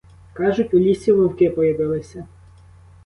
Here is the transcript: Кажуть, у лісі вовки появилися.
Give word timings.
Кажуть, 0.33 0.73
у 0.73 0.79
лісі 0.79 1.11
вовки 1.11 1.49
появилися. 1.49 2.25